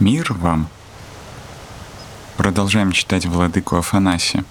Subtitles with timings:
[0.00, 0.70] Мир вам!
[2.38, 4.46] Продолжаем читать Владыку Афанасия.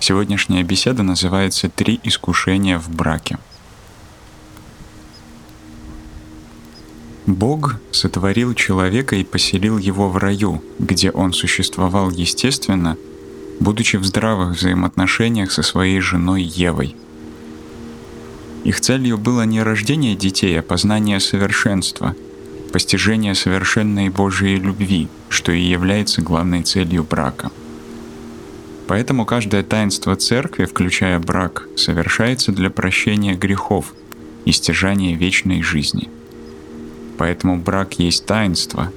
[0.00, 3.36] Сегодняшняя беседа называется «Три искушения в браке».
[7.26, 12.96] Бог сотворил человека и поселил его в раю, где он существовал естественно,
[13.60, 16.96] будучи в здравых взаимоотношениях со своей женой Евой.
[18.64, 22.16] Их целью было не рождение детей, а познание совершенства—
[22.72, 27.50] постижение совершенной Божией любви, что и является главной целью брака.
[28.88, 33.94] Поэтому каждое таинство церкви, включая брак, совершается для прощения грехов
[34.44, 36.08] и стяжания вечной жизни.
[37.18, 38.90] Поэтому брак есть таинство,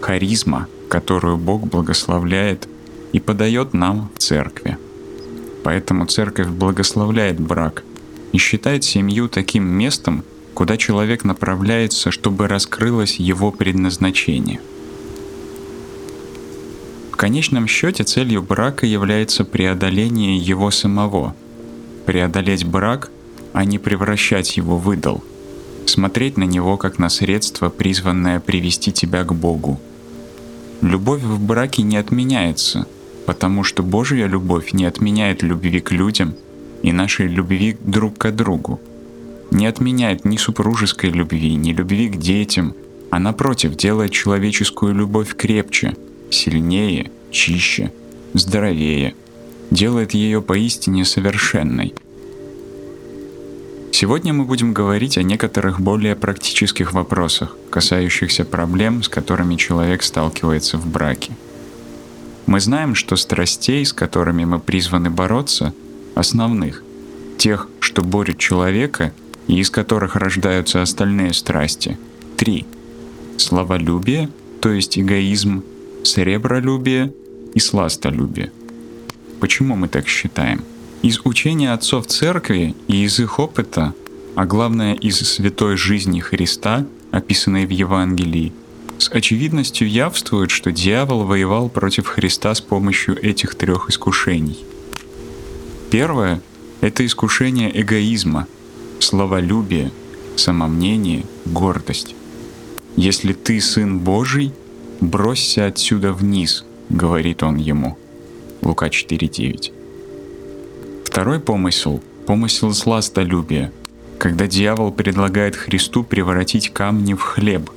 [0.00, 2.68] харизма, которую Бог благословляет
[3.12, 4.78] и подает нам в церкви.
[5.62, 7.84] Поэтому церковь благословляет брак
[8.32, 10.24] и считает семью таким местом,
[10.58, 14.60] куда человек направляется, чтобы раскрылось его предназначение.
[17.12, 21.36] В конечном счете целью брака является преодоление его самого.
[22.06, 23.12] Преодолеть брак,
[23.52, 25.22] а не превращать его в идол.
[25.86, 29.78] Смотреть на него как на средство, призванное привести тебя к Богу.
[30.82, 32.88] Любовь в браке не отменяется,
[33.26, 36.34] потому что Божья любовь не отменяет любви к людям
[36.82, 38.80] и нашей любви друг к другу
[39.50, 42.74] не отменяет ни супружеской любви, ни любви к детям,
[43.10, 45.96] а напротив делает человеческую любовь крепче,
[46.30, 47.92] сильнее, чище,
[48.34, 49.14] здоровее,
[49.70, 51.94] делает ее поистине совершенной.
[53.92, 60.78] Сегодня мы будем говорить о некоторых более практических вопросах, касающихся проблем, с которыми человек сталкивается
[60.78, 61.32] в браке.
[62.46, 65.74] Мы знаем, что страстей, с которыми мы призваны бороться,
[66.14, 66.82] основных,
[67.38, 69.12] тех, что борют человека–
[69.48, 71.98] и из которых рождаются остальные страсти.
[72.36, 72.66] Три.
[73.38, 75.64] Славолюбие, то есть эгоизм,
[76.04, 77.12] сребролюбие
[77.54, 78.52] и сластолюбие.
[79.40, 80.62] Почему мы так считаем?
[81.02, 83.94] Из учения отцов церкви и из их опыта,
[84.34, 88.52] а главное из святой жизни Христа, описанной в Евангелии,
[88.98, 94.58] с очевидностью явствует, что дьявол воевал против Христа с помощью этих трех искушений.
[95.90, 96.42] Первое—
[96.80, 98.48] это искушение эгоизма—
[99.00, 99.90] словолюбие,
[100.36, 102.14] самомнение, гордость.
[102.96, 104.52] «Если ты сын Божий,
[105.00, 107.96] бросься отсюда вниз»,— говорит он ему.
[108.62, 109.72] Лука 4.9.
[111.04, 113.72] Второй помысел— помысел сластолюбия,
[114.18, 117.70] когда дьявол предлагает Христу превратить камни в хлеб.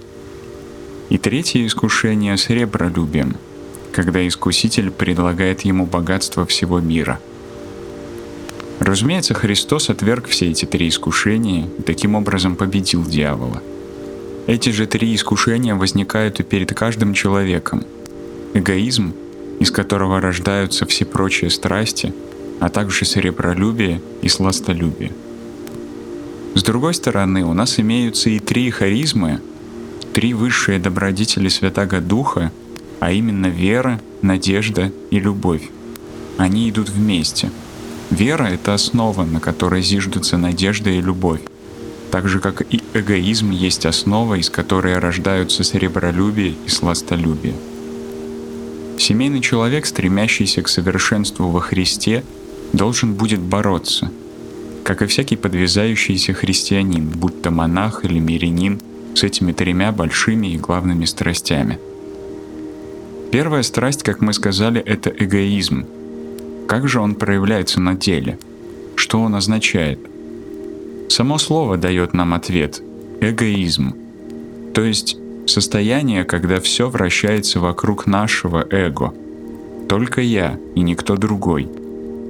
[1.09, 2.49] И третье искушение с
[3.91, 7.19] когда искуситель предлагает ему богатство всего мира—
[8.81, 13.61] Разумеется, Христос отверг все эти три искушения и таким образом победил дьявола.
[14.47, 17.85] Эти же три искушения возникают и перед каждым человеком.
[18.55, 19.13] Эгоизм,
[19.59, 22.11] из которого рождаются все прочие страсти,
[22.59, 25.11] а также сребролюбие и сластолюбие.
[26.55, 29.41] С другой стороны, у нас имеются и три харизмы,
[30.15, 32.51] три высшие добродетели Святаго Духа,
[32.99, 35.69] а именно вера, надежда и любовь.
[36.39, 37.51] Они идут вместе—
[38.11, 41.39] Вера— это основа, на которой зиждутся надежда и любовь.
[42.11, 47.55] Так же, как и эгоизм есть основа, из которой рождаются сребролюбие и сластолюбие.
[48.97, 52.25] Семейный человек, стремящийся к совершенству во Христе,
[52.73, 54.11] должен будет бороться,
[54.83, 58.81] как и всякий подвязающийся христианин, будь то монах или мирянин,
[59.15, 61.79] с этими тремя большими и главными страстями.
[63.31, 65.85] Первая страсть, как мы сказали, это эгоизм—
[66.71, 68.39] как же он проявляется на деле?
[68.95, 69.99] Что он означает?
[71.09, 72.81] Само слово дает нам ответ–
[73.19, 73.93] эгоизм.
[74.73, 75.17] То есть
[75.47, 79.13] состояние, когда все вращается вокруг нашего эго.
[79.89, 81.67] Только я и никто другой.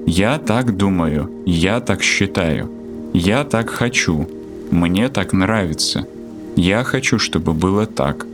[0.07, 2.67] Я так думаю, я так считаю,
[3.13, 4.27] я так хочу,
[4.71, 6.07] мне так нравится,
[6.55, 8.25] я хочу, чтобы было так.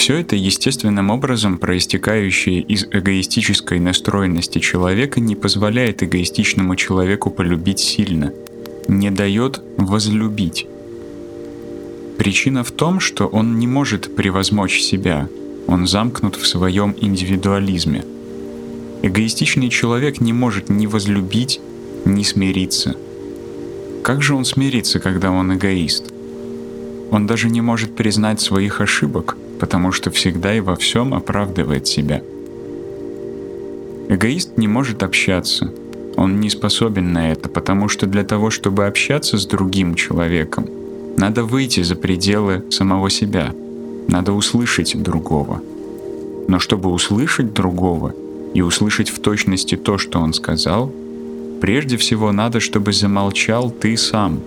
[0.00, 8.32] Все это естественным образом проистекающее из эгоистической настроенности человека не позволяет эгоистичному человеку полюбить сильно,
[8.88, 10.66] не дает возлюбить.
[12.16, 15.28] Причина в том, что он не может превозмочь себя,
[15.66, 18.02] он замкнут в своем индивидуализме.
[19.02, 21.60] Эгоистичный человек не может ни возлюбить,
[22.06, 22.96] ни смириться.
[24.02, 26.10] Как же он смирится, когда он эгоист?
[27.10, 32.22] Он даже не может признать своих ошибок— потому что всегда и во всем оправдывает себя.
[34.08, 35.72] Эгоист не может общаться.
[36.16, 40.66] Он не способен на это, потому что для того, чтобы общаться с другим человеком,
[41.16, 43.54] надо выйти за пределы самого себя,
[44.08, 45.62] надо услышать другого.
[46.48, 48.14] Но чтобы услышать другого
[48.54, 50.90] и услышать в точности то, что он сказал,
[51.60, 54.40] прежде всего надо, чтобы замолчал ты сам,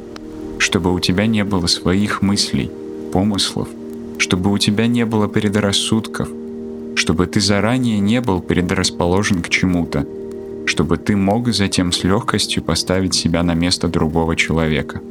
[0.57, 2.71] чтобы у тебя не было своих мыслей,
[3.13, 3.69] помыслов,
[4.23, 6.29] чтобы у тебя не было предрассудков,
[6.95, 10.07] чтобы ты заранее не был предрасположен к чему-то,
[10.65, 15.01] чтобы ты мог затем с легкостью поставить себя на место другого человека.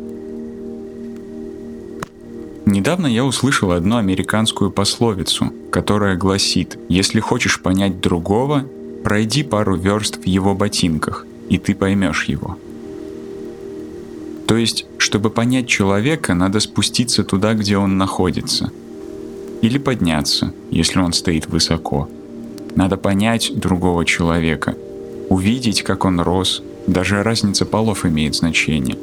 [2.65, 8.65] Недавно я услышал одну американскую пословицу, которая гласит, если хочешь понять другого,
[9.05, 12.57] пройди пару верст в его ботинках, и ты поймешь его.
[14.47, 18.73] То есть, чтобы понять человека, надо спуститься туда, где он находится.
[19.63, 22.09] Или подняться, если он стоит высоко.
[22.75, 24.77] Надо понять другого человека,
[25.29, 28.99] увидеть, как он рос, даже разница полов имеет значение.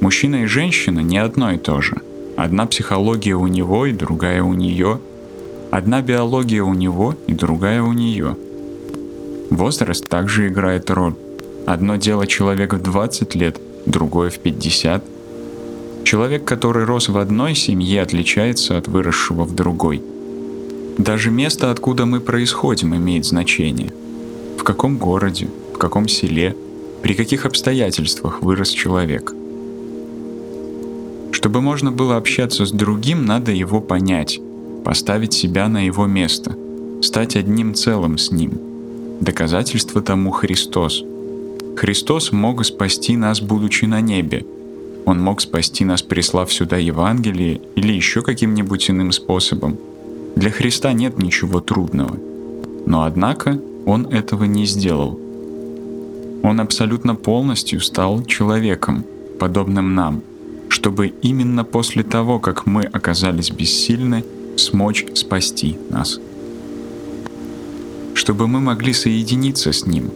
[0.00, 1.96] Мужчина и женщина не одно и то же.
[2.36, 5.00] Одна психология у него и другая у нее.
[5.70, 8.36] Одна биология у него и другая у нее.
[9.50, 11.14] Возраст также играет роль.
[11.64, 15.02] Одно дело человек в 20 лет, другое в 50.
[16.06, 20.00] Человек, который рос в одной семье, отличается от выросшего в другой.
[20.98, 23.92] Даже место, откуда мы происходим, имеет значение–
[24.56, 26.54] в каком городе, в каком селе,
[27.02, 29.34] при каких обстоятельствах вырос человек.
[31.32, 34.38] Чтобы можно было общаться с другим, надо его понять,
[34.84, 36.56] поставить себя на его место,
[37.02, 38.52] стать одним целым с ним.
[39.20, 41.02] Доказательство тому Христос.
[41.76, 44.46] Христос мог спасти нас, будучи на небе.
[45.06, 49.78] Он мог спасти нас, прислав сюда Евангелие или еще каким-нибудь иным способом.
[50.34, 52.18] Для Христа нет ничего трудного.
[52.86, 55.18] Но однако он этого не сделал.
[56.42, 59.04] Он абсолютно полностью стал человеком,
[59.38, 60.22] подобным нам,
[60.68, 64.24] чтобы именно после того, как мы оказались бессильны,
[64.56, 66.18] смочь спасти нас.
[68.14, 70.10] Чтобы мы могли соединиться с Ним,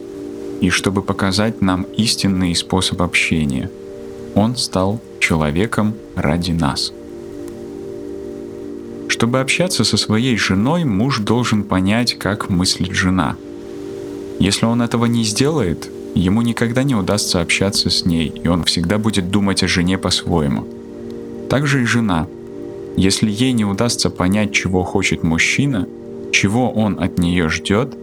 [0.59, 3.69] и чтобы показать нам истинный способ общения.
[4.35, 6.93] Он стал человеком ради нас.
[9.07, 13.35] Чтобы общаться со своей женой, муж должен понять, как мыслит жена–
[14.41, 18.97] если он этого не сделает, ему никогда не удастся общаться с ней, и он всегда
[18.97, 20.65] будет думать о жене по-своему.
[21.47, 22.27] Также и жена.
[22.97, 25.87] Если ей не удастся понять, чего хочет мужчина,
[26.31, 27.95] чего он от нее ждет,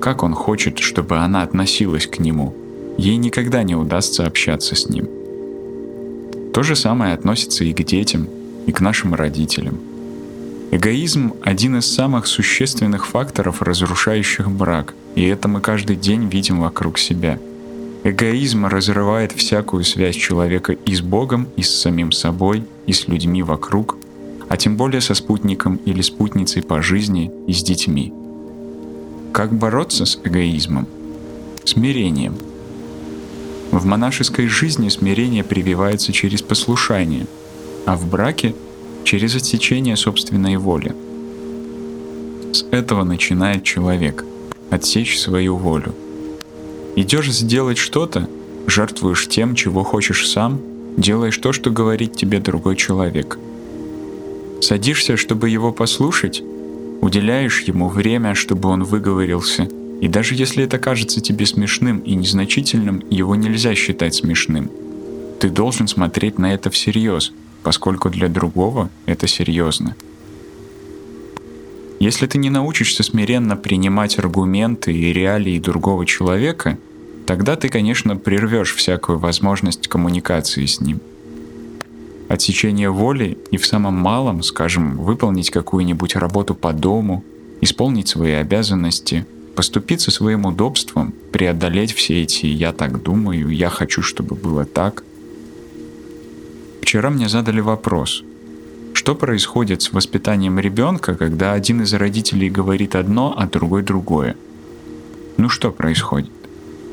[0.00, 2.52] как он хочет, чтобы она относилась к нему,
[2.98, 5.08] ей никогда не удастся общаться с ним.
[6.54, 8.28] То же самое относится и к детям,
[8.66, 9.80] и к нашим родителям.
[10.70, 16.98] Эгоизм– один из самых существенных факторов, разрушающих брак– и это мы каждый день видим вокруг
[16.98, 17.38] себя.
[18.02, 23.42] Эгоизм разрывает всякую связь человека и с Богом, и с самим собой, и с людьми
[23.42, 23.96] вокруг,
[24.48, 28.12] а тем более со спутником или спутницей по жизни и с детьми.
[29.32, 30.86] Как бороться с эгоизмом?
[31.64, 32.34] Смирением.
[33.74, 37.26] В монашеской жизни смирение прививается через послушание,
[37.86, 38.54] а в браке—
[39.04, 40.94] через отсечение собственной воли.
[42.52, 44.24] С этого начинает человек—
[44.70, 45.92] отсечь свою волю.
[46.94, 48.28] Идешь сделать что-то,
[48.68, 50.60] жертвуешь тем, чего хочешь сам,
[50.96, 53.40] делаешь то, что говорит тебе другой человек.
[54.60, 56.44] Садишься, чтобы его послушать,
[57.00, 59.68] уделяешь ему время, чтобы он выговорился,
[60.04, 64.70] и даже если это кажется тебе смешным и незначительным, его нельзя считать смешным.
[65.40, 67.32] Ты должен смотреть на это всерьез,
[67.62, 69.96] поскольку для другого это серьезно.
[72.00, 76.76] Если ты не научишься смиренно принимать аргументы и реалии другого человека,
[77.24, 81.00] тогда ты, конечно, прервешь всякую возможность коммуникации с ним.
[82.28, 87.24] Отсечение воли и в самом малом, скажем, выполнить какую-нибудь работу по дому,
[87.62, 94.34] исполнить свои обязанности, поступиться своим удобством, преодолеть все эти «я так думаю», «я хочу, чтобы
[94.34, 95.04] было так».
[96.82, 98.22] Вчера мне задали вопрос–
[98.94, 104.36] что происходит с воспитанием ребенка, когда один из родителей говорит одно, а другой другое?
[105.36, 106.30] Ну что происходит?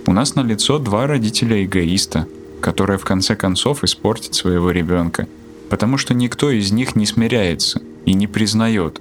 [0.07, 2.27] У нас на лицо два родителя эгоиста,
[2.59, 5.27] которые в конце концов испортят своего ребенка,
[5.69, 8.99] потому что никто из них не смиряется и не признает.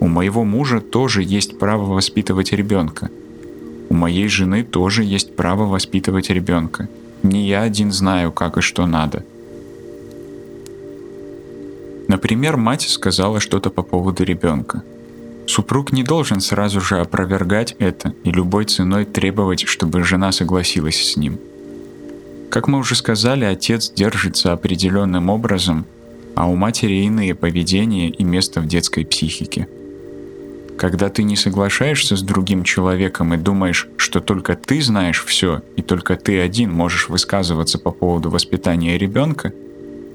[0.00, 3.10] У моего мужа тоже есть право воспитывать ребенка.
[3.88, 6.88] У моей жены тоже есть право воспитывать ребенка.
[7.22, 9.24] Не я один знаю, как и что надо–
[12.10, 14.82] Например, мать сказала что-то по поводу ребенка.
[15.46, 21.16] Супруг не должен сразу же опровергать это и любой ценой требовать, чтобы жена согласилась с
[21.16, 21.38] ним.
[22.50, 25.86] Как мы уже сказали, отец держится определенным образом,
[26.34, 29.68] а у матери иные поведения и место в детской психике.
[30.80, 35.82] Когда ты не соглашаешься с другим человеком и думаешь, что только ты знаешь все и
[35.82, 39.52] только ты один можешь высказываться по поводу воспитания ребенка,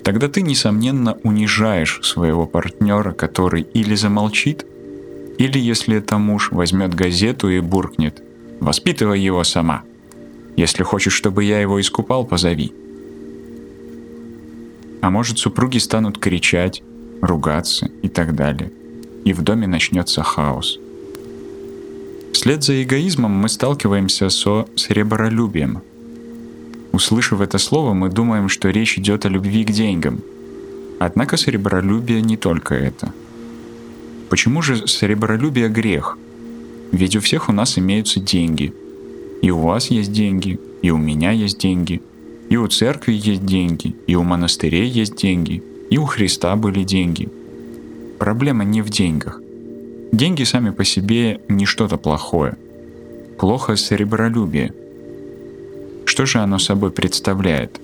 [0.03, 4.65] тогда ты, несомненно, унижаешь своего партнера, который или замолчит,
[5.37, 8.23] или, если это муж, возьмет газету и буркнет
[8.59, 9.83] «Воспитывай его сама».
[10.57, 12.73] Если хочешь, чтобы я его искупал, позови.
[15.03, 16.81] А может, супруги станут кричать,
[17.21, 18.71] ругаться и так далее–
[19.25, 20.79] и в доме начнется хаос.
[22.31, 25.81] Вслед за эгоизмом мы сталкиваемся со сребролюбием.
[26.93, 30.21] Услышав это слово, мы думаем, что речь идет о любви к деньгам.
[30.99, 33.11] Однако сребролюбие не только это.
[34.29, 36.17] Почему же сребролюбие грех?
[36.91, 38.73] Ведь у всех у нас имеются деньги.
[39.41, 42.01] И у вас есть деньги, и у меня есть деньги,
[42.49, 47.27] и у церкви есть деньги, и у монастырей есть деньги, и у Христа были деньги–
[48.19, 49.41] Проблема не в деньгах.
[50.11, 52.55] Деньги сами по себе не что-то плохое.
[53.37, 54.73] Плохо серебролюбие.
[56.05, 57.81] Что же оно собой представляет?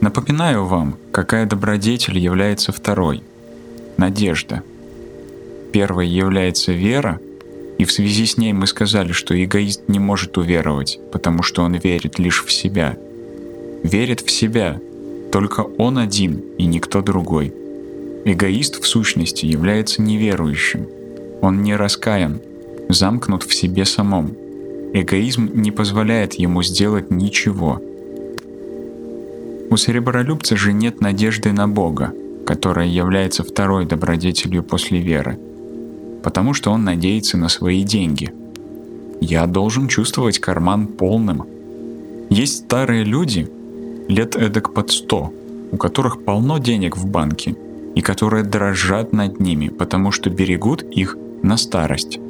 [0.00, 3.22] Напоминаю вам, какая добродетель является второй.
[3.98, 4.62] Надежда.
[5.72, 7.20] Первой является вера,
[7.76, 11.74] и в связи с ней мы сказали, что эгоист не может уверовать, потому что он
[11.74, 12.96] верит лишь в себя.
[13.82, 14.80] Верит в себя,
[15.30, 17.52] только он один и никто другой–
[18.28, 20.88] Эгоист в сущности является неверующим.
[21.42, 22.40] Он не раскаян,
[22.88, 24.34] замкнут в себе самом.
[24.92, 27.80] Эгоизм не позволяет ему сделать ничего.
[29.70, 32.12] У серебролюбца же нет надежды на Бога,
[32.44, 35.38] которая является второй добродетелью после веры,
[36.24, 38.32] потому что он надеется на свои деньги.
[39.20, 41.46] Я должен чувствовать карман полным.
[42.28, 43.48] Есть старые люди,
[44.08, 45.32] лет эдак под сто,
[45.70, 47.54] у которых полно денег в банке–
[47.96, 52.20] и которые дрожат над ними, потому что берегут их на старость.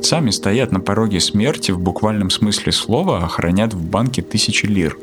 [0.00, 4.96] Сами стоят на пороге смерти в буквальном смысле слова, охранят в банке тысячи лир.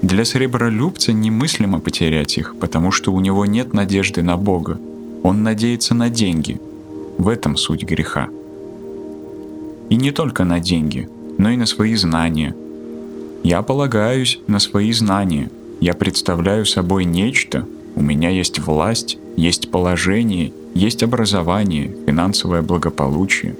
[0.00, 4.78] Для сребролюбца немыслимо потерять их, потому что у него нет надежды на Бога.
[5.22, 6.58] Он надеется на деньги.
[7.18, 8.28] В этом суть греха.
[9.90, 12.56] И не только на деньги, но и на свои знания.
[13.42, 15.50] Я полагаюсь на свои знания.
[15.80, 23.54] Я представляю собой нечто, у меня есть власть, есть положение, есть образование, финансовое благополучие.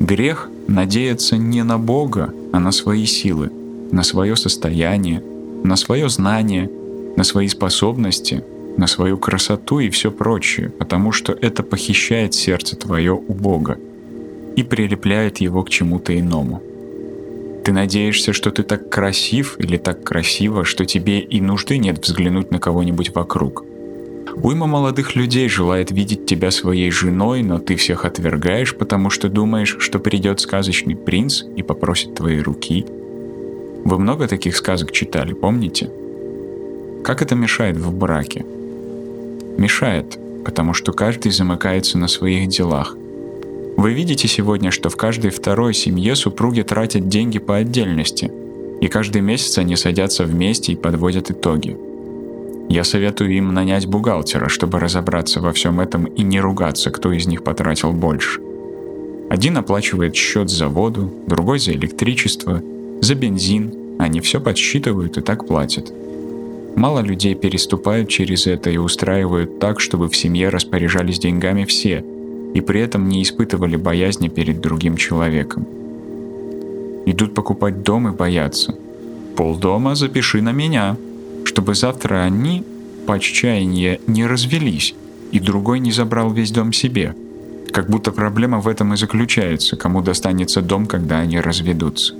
[0.00, 3.50] Грех надеяться не на Бога, а на свои силы,
[3.90, 5.22] на свое состояние,
[5.64, 6.70] на свое знание,
[7.16, 8.44] на свои способности,
[8.76, 13.78] на свою красоту и все прочее, потому что это похищает сердце твое у Бога
[14.56, 16.62] и прилепляет его к чему-то иному.
[17.64, 22.50] Ты надеешься, что ты так красив или так красиво, что тебе и нужды нет взглянуть
[22.50, 23.64] на кого-нибудь вокруг.
[24.36, 29.76] Уйма молодых людей желает видеть тебя своей женой, но ты всех отвергаешь, потому что думаешь,
[29.78, 32.84] что придет сказочный принц и попросит твоей руки.
[33.84, 35.90] Вы много таких сказок читали, помните?
[37.02, 38.44] Как это мешает в браке?
[39.56, 42.96] Мешает, потому что каждый замыкается на своих делах,
[43.76, 48.30] вы видите сегодня, что в каждой второй семье супруги тратят деньги по отдельности,
[48.80, 51.76] и каждый месяц они садятся вместе и подводят итоги.
[52.68, 57.26] Я советую им нанять бухгалтера, чтобы разобраться во всем этом и не ругаться, кто из
[57.26, 58.40] них потратил больше.
[59.28, 62.62] Один оплачивает счет за воду, другой за электричество,
[63.00, 65.92] за бензин, они все подсчитывают и так платят.
[66.76, 72.04] Мало людей переступают через это и устраивают так, чтобы в семье распоряжались деньгами все,
[72.54, 75.66] и при этом не испытывали боязни перед другим человеком.
[77.04, 78.74] Идут покупать дом и боятся.
[79.36, 80.96] Полдома запиши на меня,
[81.44, 82.64] чтобы завтра они
[83.06, 84.94] по отчаянию не развелись,
[85.32, 87.14] и другой не забрал весь дом себе.
[87.72, 92.14] Как будто проблема в этом и заключается, кому достанется дом, когда они разведутся.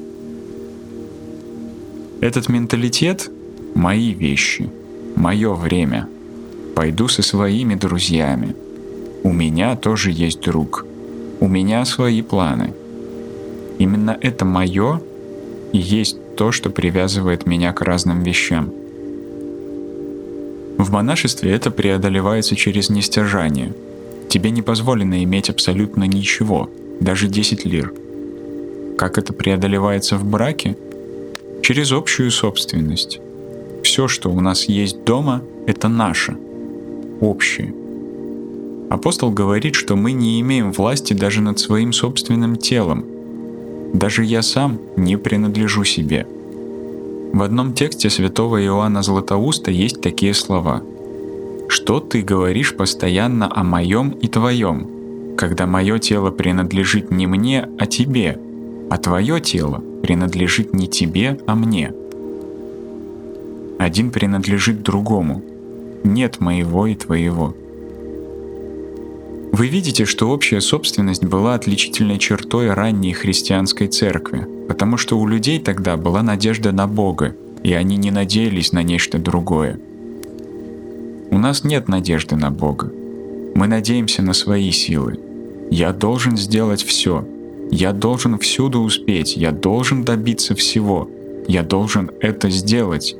[2.21, 3.31] Этот менталитет—
[3.75, 4.69] мои вещи,
[5.15, 6.09] мое время.
[6.75, 8.57] Пойду со своими друзьями—
[9.25, 10.87] у меня тоже есть друг.
[11.41, 12.75] У меня свои планы.
[13.79, 15.01] Именно это мое
[15.73, 18.71] и есть то, что привязывает меня к разным вещам.
[20.77, 23.73] В монашестве это преодолевается через нестяжание.
[24.29, 26.69] Тебе не позволено иметь абсолютно ничего,
[27.01, 27.95] даже 10 лир.
[28.99, 30.77] Как это преодолевается в браке?
[31.63, 33.21] Через общую собственность.
[33.83, 36.37] Все, что у нас есть дома, это наше,
[37.21, 37.75] общее–
[38.91, 43.05] Апостол говорит, что мы не имеем власти даже над своим собственным телом.
[43.93, 46.27] Даже я сам не принадлежу себе.
[47.33, 50.83] В одном тексте святого Иоанна Златоуста есть такие слова.
[51.69, 54.95] «Что ты говоришь постоянно о моем и твоем?
[55.37, 58.39] когда мое тело принадлежит не мне, а тебе,
[58.91, 61.93] а твое тело принадлежит не тебе, а мне.
[63.79, 65.43] Один принадлежит другому.
[66.05, 67.55] Нет моего и твоего.
[69.57, 75.61] Вы видите, что общая собственность была отличительной чертой ранней христианской церкви, потому что у людей
[75.61, 79.79] тогда была надежда на Бога, и они не надеялись на нечто другое.
[81.31, 82.91] У нас нет надежды на Бога.
[83.55, 85.21] Мы надеемся на свои силы.
[85.71, 87.25] Я должен сделать все.
[87.71, 89.37] Я должен всюду успеть.
[89.37, 91.09] Я должен добиться всего.
[91.47, 93.15] Я должен это сделать.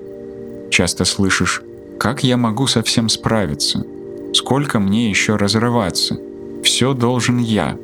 [0.73, 1.63] Часто слышишь,
[1.97, 3.87] как я могу со всем справиться?
[4.35, 6.19] Сколько мне еще разрываться?
[6.65, 7.79] Все должен я.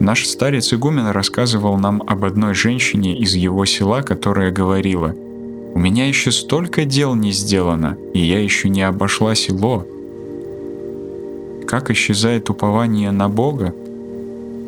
[0.00, 5.14] Наш старец игумен рассказывал нам об одной женщине из его села, которая говорила,
[5.74, 9.86] «У меня еще столько дел не сделано, и я еще не обошла село».
[11.68, 13.72] Как исчезает упование на Бога?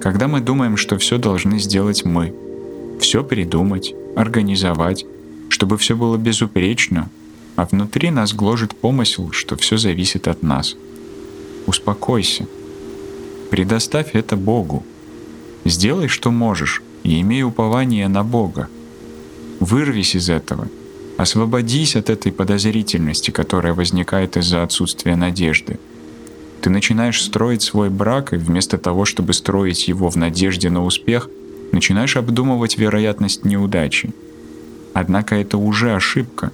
[0.00, 2.32] Когда мы думаем, что все должны сделать мы.
[3.00, 5.04] Все придумать, организовать,
[5.48, 7.10] чтобы все было безупречно,
[7.56, 10.76] а внутри нас гложет помысел, что все зависит от нас.
[11.66, 12.46] Успокойся.
[13.50, 14.84] Предоставь это Богу.
[15.64, 18.68] Сделай, что можешь, и имей упование на Бога.
[19.60, 20.68] Вырвись из этого.
[21.16, 25.78] Освободись от этой подозрительности, которая возникает из-за отсутствия надежды.
[26.60, 31.28] Ты начинаешь строить свой брак, и вместо того, чтобы строить его в надежде на успех,
[31.72, 34.12] начинаешь обдумывать вероятность неудачи.
[34.92, 36.52] Однако это уже ошибка.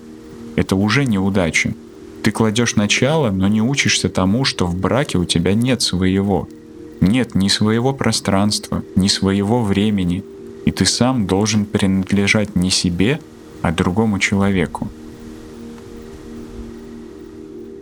[0.56, 1.74] Это уже неудача.
[2.22, 6.48] Ты кладешь начало, но не учишься тому, что в браке у тебя нет своего—
[7.00, 10.22] нет ни своего пространства, ни своего времени,
[10.64, 13.20] и ты сам должен принадлежать не себе,
[13.62, 14.88] а другому человеку.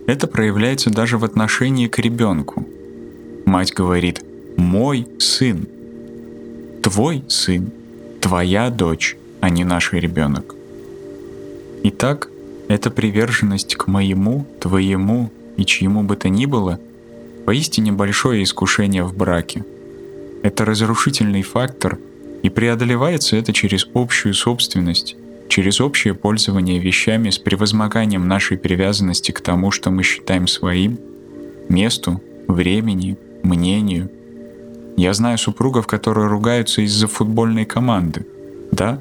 [0.06, 2.66] Это проявляется даже в отношении к ребенку.
[3.44, 4.22] Мать говорит
[4.56, 5.66] «мой сын»,
[6.82, 7.70] «твой сын»,
[8.20, 10.54] «твоя дочь», а не наш ребенок.
[11.84, 12.30] Итак,
[12.68, 16.78] эта приверженность к моему, твоему и чьему бы то ни было–
[17.48, 19.64] поистине большое искушение в браке.
[20.42, 21.98] Это разрушительный фактор,
[22.42, 25.16] и преодолевается это через общую собственность,
[25.48, 30.98] через общее пользование вещами с превозмоганием нашей привязанности к тому, что мы считаем своим,
[31.70, 34.10] месту, времени, мнению.
[34.98, 38.26] Я знаю супругов, которые ругаются из-за футбольной команды.
[38.72, 39.00] Да,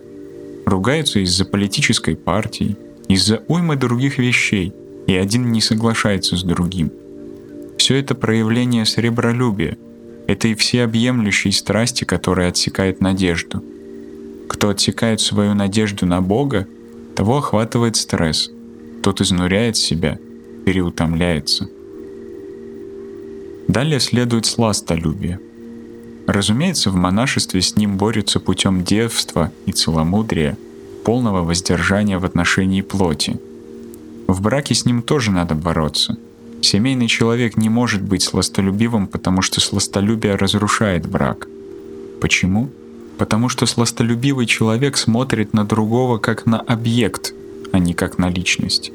[0.65, 4.73] ругаются из-за политической партии, из-за уймы других вещей,
[5.07, 6.91] и один не соглашается с другим—
[7.77, 9.77] все это проявление сребролюбия,
[10.27, 13.63] это и всеобъемлющей страсти, которая отсекает надежду.
[14.49, 16.67] Кто отсекает свою надежду на Бога,
[17.15, 18.51] того охватывает стресс,
[19.03, 20.19] тот изнуряет себя,
[20.65, 21.69] переутомляется.
[23.67, 25.39] Далее следует сластолюбие.
[26.25, 30.57] Разумеется, в монашестве с ним борются путем девства и целомудрия,
[31.07, 33.39] полного воздержания в отношении плоти.
[34.27, 36.17] В браке с ним тоже надо бороться—
[36.61, 41.47] Семейный человек не может быть сластолюбивым, потому что сластолюбие разрушает брак.
[42.19, 42.69] Почему?
[43.17, 47.33] Потому что сластолюбивый человек смотрит на другого как на объект,
[47.71, 48.91] а не как на личность.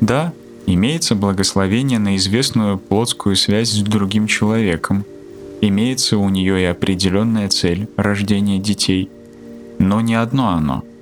[0.00, 0.32] Да,
[0.66, 5.04] имеется благословение на известную плотскую связь с другим человеком.
[5.60, 9.10] Имеется у нее и определенная цель— рождение детей.
[9.78, 10.84] Но не одно оно—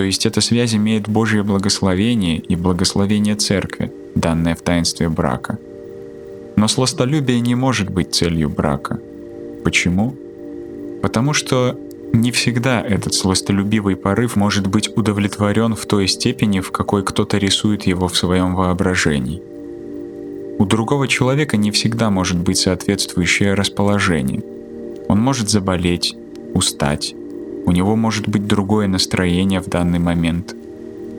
[0.00, 5.58] то есть эта связь имеет Божье благословение и благословение Церкви, данное в таинстве брака.
[6.56, 8.98] Но сластолюбие не может быть целью брака.
[9.62, 10.14] Почему?
[11.02, 11.78] Потому что
[12.14, 17.82] не всегда этот сластолюбивый порыв может быть удовлетворен в той степени, в какой кто-то рисует
[17.82, 19.42] его в своем воображении.
[20.60, 24.42] У другого человека не всегда может быть соответствующее расположение.
[25.08, 26.14] Он может заболеть,
[26.52, 27.14] устать,
[27.64, 30.54] у него может быть другое настроение в данный момент.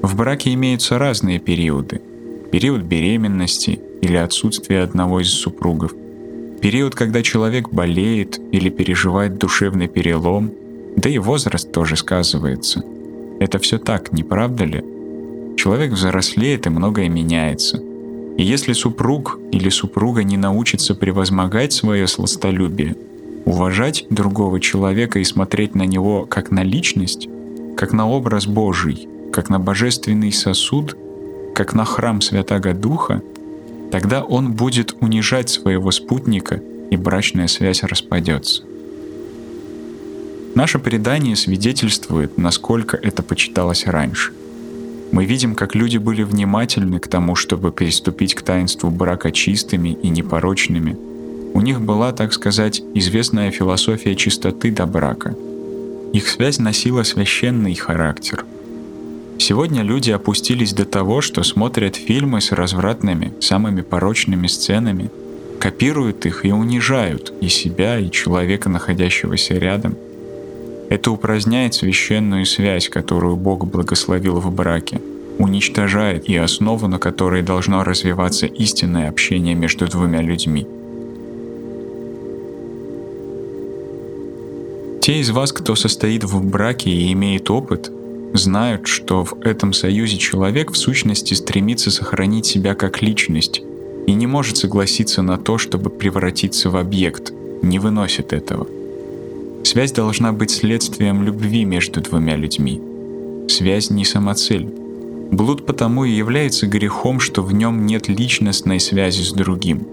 [0.04, 2.02] В браке имеются разные периоды.
[2.52, 5.96] Период беременности или отсутствия одного из супругов.
[6.62, 10.52] Период, когда человек болеет или переживает душевный перелом,
[10.96, 12.84] да и возраст тоже сказывается.
[13.40, 14.84] Это все так, не правда ли?
[15.58, 17.82] Человек взрослеет и многое меняется.
[18.38, 22.96] И если супруг или супруга не научится превозмогать свое сластолюбие–
[23.46, 27.28] уважать другого человека и смотреть на него как на личность,
[27.76, 30.96] как на образ Божий, как на божественный сосуд,
[31.56, 33.22] как на храм Святаго Духа,
[33.92, 38.64] тогда он будет унижать своего спутника, и брачная связь распадется.
[40.56, 44.34] Наше предание свидетельствует, насколько это почиталось раньше.
[45.12, 50.10] Мы видим, как люди были внимательны к тому, чтобы приступить к таинству брака чистыми и
[50.10, 50.98] непорочными.
[51.54, 55.36] У них была, так сказать, известная философия чистоты до брака.
[56.14, 58.46] Их связь носила священный характер.
[59.38, 65.10] Сегодня люди опустились до того, что смотрят фильмы с развратными, самыми порочными сценами,
[65.60, 69.98] копируют их и унижают и себя, и человека, находящегося рядом–
[70.92, 75.00] это упраздняет священную связь, которую Бог благословил в браке,
[75.38, 80.68] уничтожает и основу, на которой должно развиваться истинное общение между двумя людьми.
[85.02, 87.90] Те из вас, кто состоит в браке и имеет опыт,
[88.34, 93.62] знают, что в этом союзе человек в сущности стремится сохранить себя как личность
[94.08, 98.68] и не может согласиться на то, чтобы превратиться в объект, не выносит этого–
[99.64, 102.82] Связь должна быть следствием любви между двумя людьми.
[103.48, 104.68] Связь не самоцель.
[105.32, 109.88] Блуд потому и является грехом, что в нем нет личностной связи с другим.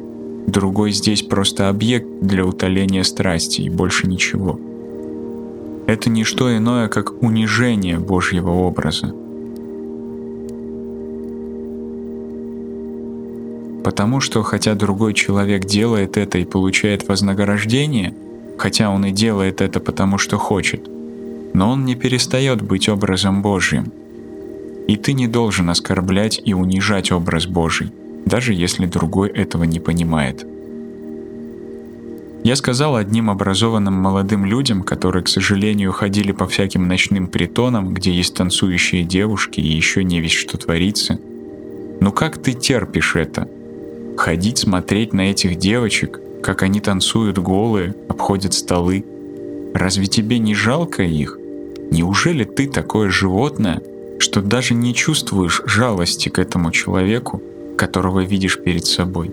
[0.46, 4.59] Другой здесь просто объект для утоления страсти и больше ничего.
[5.87, 9.14] Это не что иное, как унижение Божьего образа.
[13.85, 18.14] Потому что хотя другой человек делает это и получает вознаграждение–
[18.59, 20.88] хотя он и делает это потому, что хочет.
[21.55, 23.92] Но он не перестает быть образом Божьим.
[24.87, 27.92] И ты не должен оскорблять и унижать образ Божий,
[28.27, 30.47] даже если другой этого не понимает.
[32.44, 38.12] Я сказал одним образованным молодым людям, которые, к сожалению, ходили по всяким ночным притонам, где
[38.12, 41.18] есть танцующие девушки и еще не весь что творится.
[42.01, 43.49] Ну как ты терпишь это?
[44.16, 49.05] Ходить смотреть на этих девочек, как они танцуют голые, обходят столы.
[49.74, 51.38] Разве тебе не жалко их?
[51.90, 53.83] Неужели ты такое животное,
[54.18, 57.42] что даже не чувствуешь жалости к этому человеку,
[57.77, 59.31] которого видишь перед собой?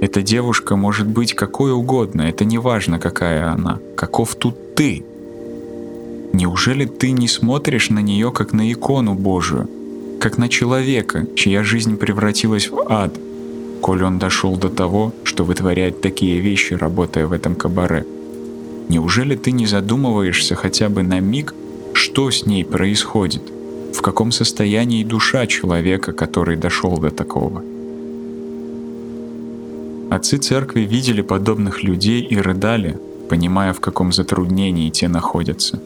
[0.00, 5.04] Эта девушка может быть какой угодно, это не важно, какая она, каков тут ты.
[6.32, 9.68] Неужели ты не смотришь на нее как на икону Божию,
[10.18, 13.14] как на человека, чья жизнь превратилась в ад–
[13.82, 18.06] коль он дошел до того, что вытворяет такие вещи, работая в этом кабаре.
[18.88, 21.52] Неужели ты не задумываешься хотя бы на миг,
[21.92, 23.42] что с ней происходит?
[23.92, 27.62] В каком состоянии душа человека, который дошел до такого?
[30.10, 35.80] Отцы церкви видели подобных людей и рыдали, понимая, в каком затруднении те находятся.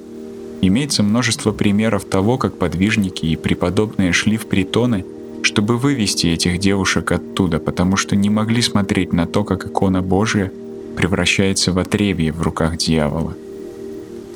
[0.61, 5.07] Имеется множество примеров того, как подвижники и преподобные шли в притоны–
[5.47, 10.51] чтобы вывести этих девушек оттуда, потому что не могли смотреть на то, как икона Божия
[10.97, 13.33] превращается в отребье в руках дьявола.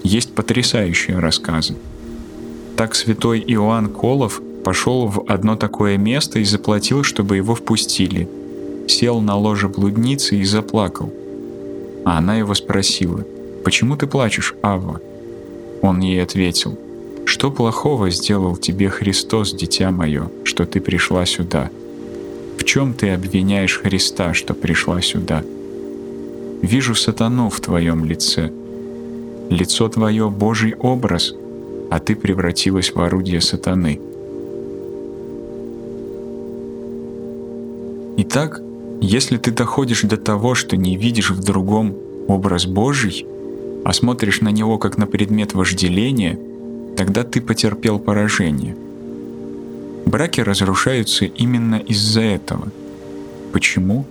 [0.04, 1.74] Есть потрясающие рассказы.
[2.76, 8.28] Так святой Иоанн Колов пошел в одно такое место и заплатил, чтобы его впустили.
[8.86, 11.12] Сел на ложе блудницы и заплакал.
[12.04, 13.24] А она его спросила,
[13.64, 15.00] «Почему ты плачешь, Ава?»
[15.82, 16.78] Он ей ответил–
[17.24, 21.70] что плохого сделал тебе Христос, дитя мое, что ты пришла сюда?
[22.58, 25.42] В чем ты обвиняешь Христа, что пришла сюда?
[26.62, 28.52] Вижу сатану в твоем лице.
[29.48, 31.34] Лицо твое— Божий образ,
[31.90, 33.98] а ты превратилась в орудие сатаны.
[38.18, 38.60] Итак,
[39.00, 41.96] если ты доходишь до того, что не видишь в другом
[42.28, 43.24] образ Божий,
[43.82, 46.38] а смотришь на него как на предмет вожделения—
[47.00, 48.76] тогда ты потерпел поражение.
[50.04, 52.68] Браки разрушаются именно из-за этого.
[53.54, 54.04] Почему?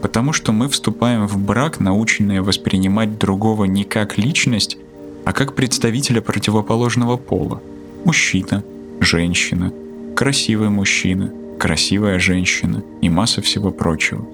[0.00, 4.78] Потому что мы вступаем в брак, наученные воспринимать другого не как личность,
[5.24, 7.60] а как представителя противоположного пола.
[8.04, 8.62] Мужчина,
[9.00, 9.72] женщина,
[10.14, 14.24] красивый мужчина, красивая женщина и масса всего прочего.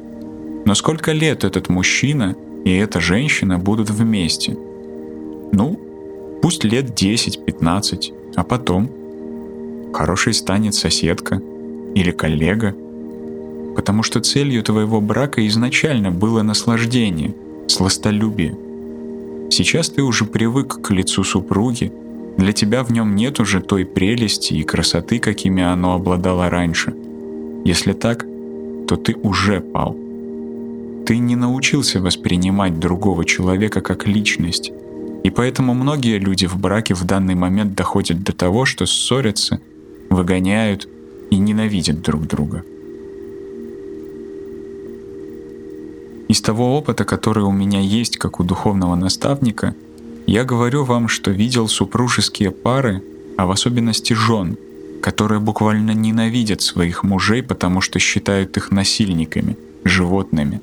[0.67, 4.55] Но сколько лет этот мужчина и эта женщина будут вместе?
[5.53, 5.81] Ну,
[6.43, 8.91] Пусть лет 10-15, а потом
[9.93, 11.41] хорошей станет соседка
[11.95, 12.75] или коллега,
[13.77, 17.35] потому что целью твоего брака изначально было наслаждение,
[17.67, 18.57] сластолюбие.
[19.51, 21.93] Сейчас ты уже привык к лицу супруги,
[22.37, 26.95] для тебя в нем нет уже той прелести и красоты, какими оно обладало раньше.
[27.65, 28.25] Если так,
[28.89, 29.97] то ты уже пал.
[31.05, 34.73] Ты не научился воспринимать другого человека как личность,
[35.23, 39.61] и поэтому многие люди в браке в данный момент доходят до того, что ссорятся,
[40.09, 40.89] выгоняют
[41.31, 42.65] и ненавидят друг друга.
[46.29, 49.75] Из того опыта, который у меня есть как у духовного наставника,
[50.27, 53.03] я говорю вам, что видел супружеские пары,
[53.37, 54.57] а в особенности жен,
[55.03, 60.61] которые буквально ненавидят своих мужей, потому что считают их насильниками, животными.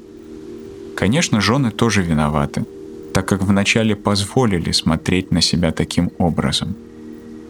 [0.96, 2.65] Конечно, жены тоже виноваты,
[3.13, 6.76] так как вначале позволили смотреть на себя таким образом.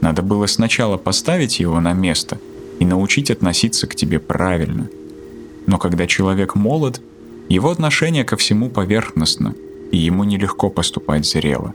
[0.01, 2.39] Надо было сначала поставить его на место
[2.79, 4.87] и научить относиться к тебе правильно.
[5.65, 7.01] Но когда человек молод,
[7.49, 9.55] его отношение ко всему поверхностно,
[9.91, 11.73] и ему нелегко поступать зрело.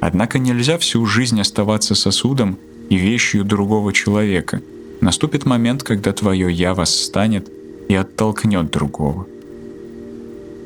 [0.00, 2.58] Однако нельзя всю жизнь оставаться сосудом
[2.90, 4.60] и вещью другого человека.
[5.00, 7.50] Наступит момент, когда твое «я» восстанет
[7.88, 9.26] и оттолкнет другого.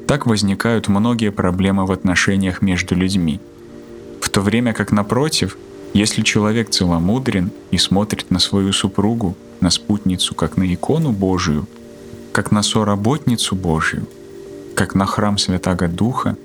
[0.07, 3.41] Так возникают многие проблемы в отношениях между людьми.
[4.21, 5.59] В то время как напротив,
[5.95, 11.67] если человек целомудрен и смотрит на свою супругу, на спутницу, как на икону Божию,
[12.33, 14.07] как на соработницу Божию,
[14.75, 16.37] как на храм Святаго Духа,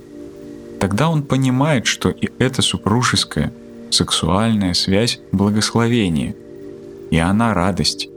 [0.80, 3.54] тогда он понимает, что и эта супружеская,
[3.90, 6.36] сексуальная связь— благословение,
[7.12, 8.08] и она— радость,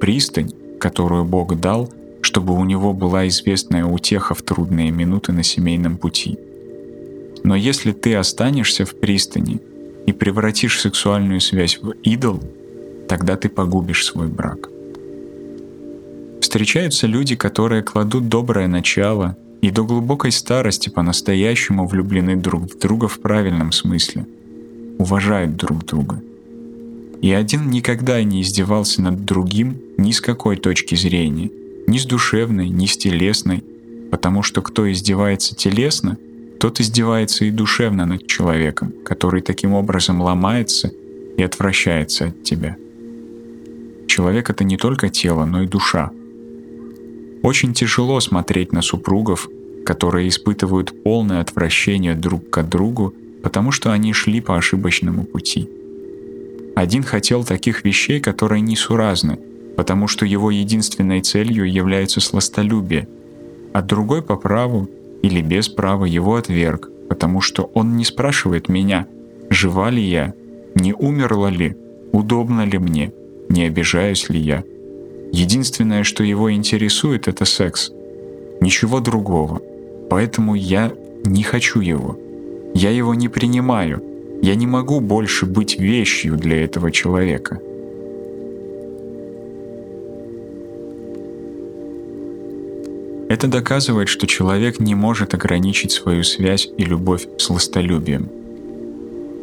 [0.00, 1.88] пристань, которую Бог дал,
[2.22, 6.38] чтобы у него была известная утеха в трудные минуты на семейном пути.
[7.42, 9.60] Но если ты останешься в пристани
[10.06, 12.40] и превратишь сексуальную связь в идол,
[13.08, 14.68] тогда ты погубишь свой брак.
[16.40, 23.08] Встречаются люди, которые кладут доброе начало и до глубокой старости по-настоящему влюблены друг в друга
[23.08, 24.26] в правильном смысле,
[24.98, 26.22] уважают друг друга.
[27.20, 31.50] И один никогда не издевался над другим ни с какой точки зрения,
[31.90, 33.62] ни с душевной, ни с телесной,
[34.10, 36.16] потому что кто издевается телесно,
[36.58, 40.90] тот издевается и душевно над человеком, который таким образом ломается
[41.36, 42.76] и отвращается от тебя.
[44.06, 46.10] Человек— это не только тело, но и душа—
[47.42, 49.48] очень тяжело смотреть на супругов,
[49.86, 55.68] которые испытывают полное отвращение друг к другу, потому что они шли по ошибочному пути.
[56.76, 59.38] Один хотел таких вещей, которые несуразны,
[59.80, 63.08] потому что его единственной целью является сластолюбие,
[63.72, 64.90] а другой по праву
[65.22, 69.06] или без права его отверг, потому что он не спрашивает меня,
[69.48, 70.34] жива ли я,
[70.74, 71.78] не умерла ли,
[72.12, 73.14] удобно ли мне,
[73.48, 74.64] не обижаюсь ли я.
[75.32, 77.90] Единственное, что его интересует, это секс.
[78.60, 79.62] Ничего другого.
[80.10, 80.92] Поэтому я
[81.24, 82.18] не хочу его.
[82.74, 84.02] Я его не принимаю.
[84.42, 87.62] Я не могу больше быть вещью для этого человека.
[93.30, 98.28] Это доказывает, что человек не может ограничить свою связь и любовь сластолюбием.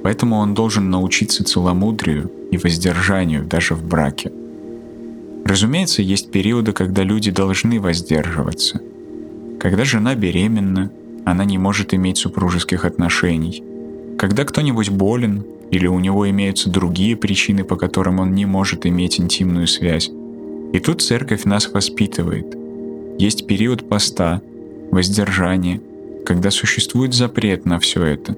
[0.04, 4.30] Поэтому он должен научиться целомудрию и воздержанию даже в браке.
[5.46, 8.82] Разумеется, есть периоды, когда люди должны воздерживаться.
[9.58, 10.92] Когда жена беременна,
[11.24, 13.64] она не может иметь супружеских отношений.
[14.20, 19.18] Когда кто-нибудь болен или у него имеются другие причины, по которым он не может иметь
[19.18, 20.12] интимную связь.
[20.74, 22.67] И тут церковь нас воспитывает.
[23.18, 24.42] Есть период поста,
[24.92, 25.82] воздержания,
[26.24, 28.36] когда существует запрет на все это.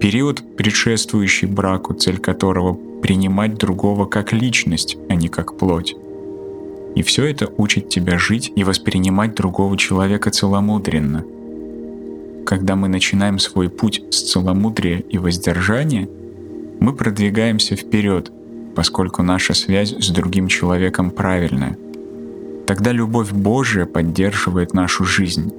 [0.00, 5.96] Период, предшествующий браку, цель которого— принимать другого как личность, а не как плоть.
[6.94, 11.24] И все это учит тебя жить и воспринимать другого человека целомудренно.
[12.46, 16.08] Когда мы начинаем свой путь с целомудрия и воздержания,
[16.78, 18.30] мы продвигаемся вперед,
[18.76, 21.76] поскольку наша связь с другим человеком правильная.
[22.66, 25.52] Тогда любовь Божия поддерживает нашу жизнь,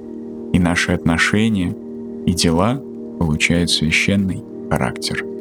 [0.52, 1.74] и наши отношения
[2.26, 2.82] и дела
[3.18, 5.35] получают священный характер.